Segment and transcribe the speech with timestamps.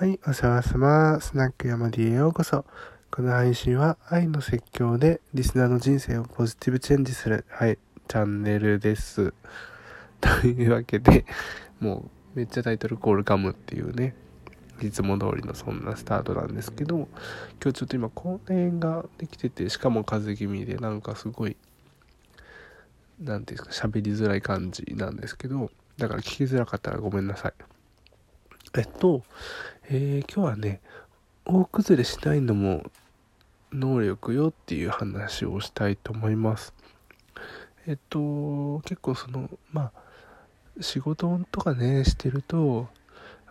[0.00, 1.20] はい、お世話様。
[1.20, 2.64] スナック山 D へようこそ。
[3.10, 7.76] この配信は愛の説教でリスナーの人生をポジティブチェンジする、はい、
[8.08, 9.34] チャンネルです。
[10.22, 11.26] というわけで、
[11.80, 14.14] もうめっちゃタイトルコールガムっていうね、
[14.80, 17.06] いつも通りのそんなスタートなんですけど、今
[17.64, 21.58] 日ちょっと今公演ができてて、しかも風邪気味でなんかすごい、
[23.20, 27.52] なんていうんですか、喋りづらい感じなんですけど、だから聞きづらかったらごめんなさい。
[28.76, 29.22] えっと、
[29.88, 30.80] えー、今日はね、
[31.44, 32.90] 大崩れしないのも
[33.72, 36.74] 能力よっていう話をしたいと思います。
[37.86, 42.88] えっと、結構その、まあ、仕事とかね、してると、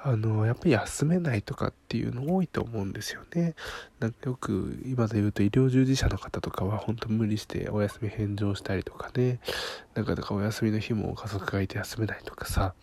[0.00, 3.56] あの、やっぱり休めないとかっていうの多いと思うんですよね。
[3.98, 9.40] なんかよく今で言うと医療従事者の方とかは本当無理してお休み返上したりとかね、
[9.94, 12.74] なんかだかお休みの日も家族がいて休めないとかさ、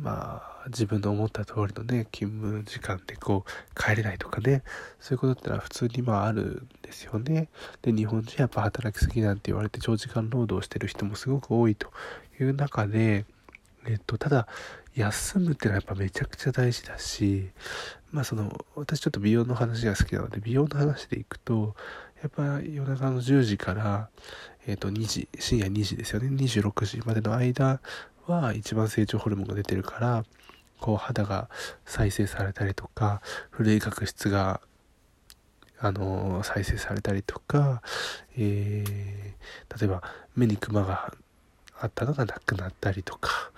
[0.00, 4.62] まあ、自分の思った通りのね、勤務時間でこう、帰れないとかね、
[4.98, 7.48] そういうことってのは普通にまああるんですよね。
[7.82, 11.92] で、日本人やっぱ働きすぎなんて言われて長時間労働してる人もすごく多いと
[12.40, 13.26] いう中で、
[13.86, 14.48] えっと、ただ、
[14.94, 17.50] 休むってのはやっぱめちゃくちゃ大事だし、
[18.10, 21.74] まあその、私ちょっと美容の話が好きなので、美容の話でいくと、
[22.22, 24.08] やっぱ夜中の10時から、
[24.66, 27.80] えっ、と、2時、深夜2時ですよね、26時までの間
[28.30, 30.24] は一番成長ホルモンが出てるから、
[30.80, 31.50] こう肌が
[31.84, 34.60] 再生されたりとか、古い角質が、
[35.78, 37.82] あの、再生されたりとか、
[38.36, 40.02] えー、例えば
[40.36, 41.12] 目にクマが
[41.78, 43.50] あったのがなくなったりとか、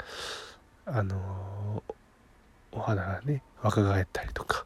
[0.87, 1.83] あの、
[2.73, 4.65] お肌がね、若返ったりとか、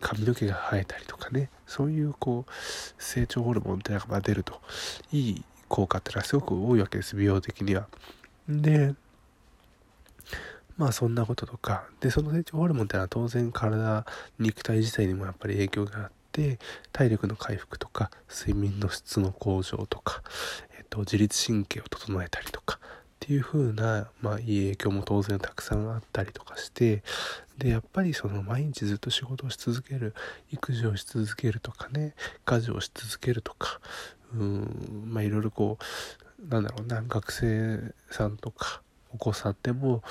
[0.00, 2.52] 髪の毛が生えたりとかね、そういうこう、
[2.98, 4.60] 成長ホルモンっていうのが出ると、
[5.12, 7.88] いい効果ってのはすごく多いわけです、美容的には。
[8.48, 8.94] で、
[10.76, 14.04] まあそんなこととか、で、その成長ホルモンってのは当然体、
[14.38, 16.58] 肉体自体にもやっぱり影響があって、
[16.92, 20.22] 体力の回復とか、睡眠の質の向上とか、
[20.76, 22.80] えっと、自律神経を整えたりとか、
[23.24, 27.02] っていう風な、まあいい影響も当然たくさんあったりとかして、
[27.56, 30.14] で、やっぱりその毎日ずっと仕事をし続ける、
[30.50, 33.80] 育児をし続けるとかね、家事をし続けるとか、
[34.34, 38.82] うん、まあいろいろこう、なんだろうな、学生さんとか、
[39.12, 40.02] お子さんでも、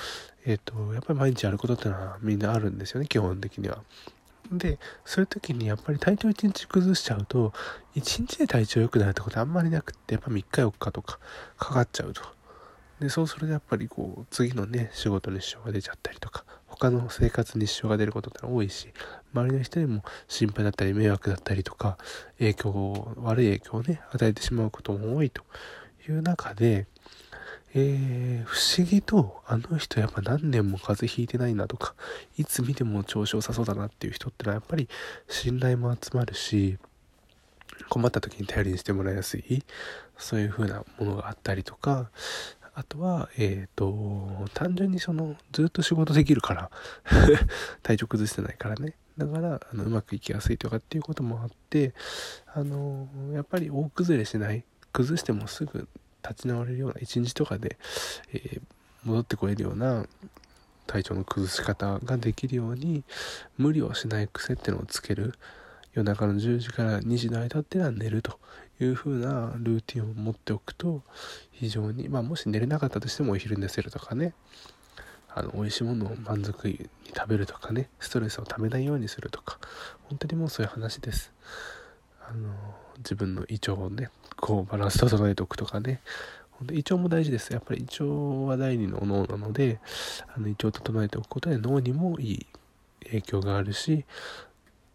[0.44, 3.82] え、ー、と、やっぱり毎日やることってのはみんなあるんですよね、基本的には。
[4.50, 7.52] で、そういう時にやっぱり体調1日崩しちゃうと、
[7.94, 11.18] 1日で体調良くなるってことあんまりなくって、やっぱ3日4日とか
[11.56, 12.22] かかっちゃうと。
[13.00, 18.92] で、そうするとやっぱりこう、次のね、仕事に支障が出ちゃったりとか、他の生活に支障が出ることって多いし、
[19.32, 21.98] 周りの人にも心配だったり迷惑だったりとか、
[22.38, 25.42] 影響、悪い影響をね、与えてしまうことも多いと
[26.08, 26.86] いう中で、
[27.74, 31.94] えー、不思議と、あの人やっぱ何年も風邪ひいてないなとか、
[32.36, 34.88] いつ見ても調子良さそうだなっていう人ってのはやっぱり
[35.28, 36.78] 信頼も集まるし、
[37.88, 39.64] 困った時に頼りにしてもらいやすい、
[40.16, 42.10] そういう風なものがあったりとか、
[42.74, 46.70] あとは、えっ、ー、と、単純にその、ずっと仕事できるから
[47.82, 48.94] 体調崩してないからね。
[49.16, 51.94] だから、あの、うまくいきやすいとかっていうこともあって、
[52.52, 54.64] あの、やっぱり大崩れしない、
[54.94, 55.88] 崩してもすぐ
[56.22, 57.76] 立ち直れるような一日とかで、
[58.32, 58.60] えー、
[59.04, 60.06] 戻ってこれるような
[60.86, 63.02] 体調の崩し方ができるように
[63.58, 65.34] 無理をしない癖っていうのをつける
[65.94, 68.38] 夜中の10時から2時の間っていうのは寝ると
[68.80, 71.02] いう風なルーティンを持っておくと
[71.50, 74.32] 非常にまあもし寝れなかったとしてもお昼寝せるとかね。
[75.36, 77.88] あの美味しいものを満足に食べるとかね。
[77.98, 79.58] ストレスをためないようにするとか。
[80.04, 81.32] 本当にもうそういう話です。
[82.20, 82.54] あの
[82.98, 86.00] 自分の胃腸をねこうバランス整えておくとかね。
[86.72, 87.52] 胃腸も大事です。
[87.52, 88.04] やっぱり胃腸
[88.46, 89.80] は第二の脳なので
[90.34, 92.46] あの胃腸を整えておくことで脳にもいい
[93.04, 94.04] 影響があるし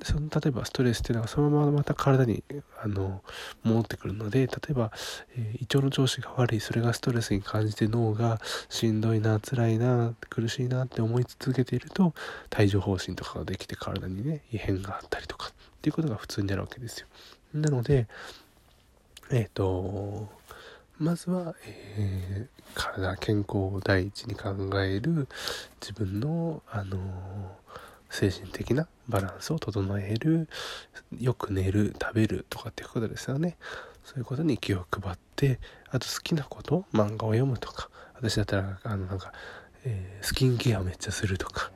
[0.02, 2.44] その例えばストレスっていうのはそのまままた体に
[2.82, 3.22] あの
[3.64, 4.92] 戻ってくるので例えば、
[5.36, 8.40] えー、胃腸の調子が悪いそれがストレスに感じて脳が
[8.70, 12.14] しんどいな辛いな苦しいなって思い続けていると
[12.58, 15.52] 帯状疱疹とかができて体にね異変があったりとかっ
[15.82, 17.08] ていうことが普通になるわけですよ。
[17.54, 18.08] なので
[19.32, 20.30] えっ、ー、と
[21.00, 24.50] まずは、えー、体健康を第一に考
[24.82, 25.28] える
[25.82, 26.98] 自分のあの
[28.10, 30.50] 精神的なバランスを整える
[31.20, 33.56] よく寝る食べるとかっていうことですよね。
[34.04, 35.60] そういうことに気を配って
[35.92, 39.32] あと好きなこと漫画を読むとか私だったらあのなんか、
[39.86, 41.72] えー、スキンケアをめっちゃするとか、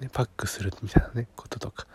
[0.00, 1.86] ね、パックするみたいなねこととか。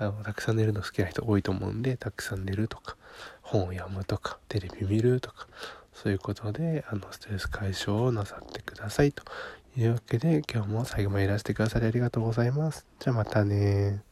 [0.00, 2.96] あのたくさん寝るの好きな人多いと思うんでたくさん寝るとか
[3.42, 5.46] 本を読むとかテレビ見るとか
[5.92, 9.22] そういうことであのストレス解消をなさってくださいと
[9.76, 12.86] いうわけで今日も最後までいらしてくださりありがとうございます。
[12.98, 14.02] じゃあまたね